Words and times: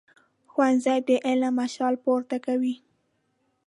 ښوونځی 0.51 0.99
د 1.07 1.09
علم 1.27 1.53
مشال 1.59 1.93
پورته 2.03 2.37
کوي 2.45 2.75